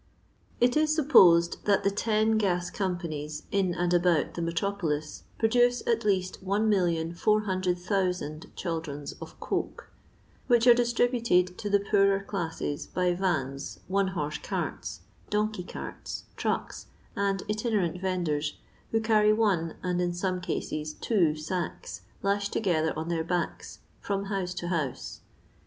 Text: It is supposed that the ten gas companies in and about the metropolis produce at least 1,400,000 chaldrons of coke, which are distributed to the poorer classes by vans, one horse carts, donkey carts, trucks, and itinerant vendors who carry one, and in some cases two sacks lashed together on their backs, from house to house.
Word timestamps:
It 0.59 0.75
is 0.75 0.95
supposed 0.95 1.63
that 1.65 1.83
the 1.83 1.91
ten 1.91 2.39
gas 2.39 2.71
companies 2.71 3.43
in 3.51 3.75
and 3.75 3.93
about 3.93 4.33
the 4.33 4.41
metropolis 4.41 5.25
produce 5.37 5.85
at 5.85 6.03
least 6.03 6.43
1,400,000 6.43 8.47
chaldrons 8.55 9.11
of 9.21 9.39
coke, 9.39 9.91
which 10.47 10.65
are 10.65 10.73
distributed 10.73 11.55
to 11.59 11.69
the 11.69 11.79
poorer 11.81 12.19
classes 12.23 12.87
by 12.87 13.13
vans, 13.13 13.79
one 13.87 14.07
horse 14.17 14.39
carts, 14.39 15.01
donkey 15.29 15.63
carts, 15.63 16.23
trucks, 16.35 16.87
and 17.15 17.43
itinerant 17.47 18.01
vendors 18.01 18.57
who 18.89 18.99
carry 19.01 19.31
one, 19.31 19.75
and 19.83 20.01
in 20.01 20.15
some 20.15 20.41
cases 20.41 20.95
two 20.95 21.35
sacks 21.35 22.01
lashed 22.23 22.51
together 22.51 22.91
on 22.97 23.07
their 23.07 23.23
backs, 23.23 23.77
from 23.99 24.25
house 24.33 24.55
to 24.55 24.69
house. 24.69 25.21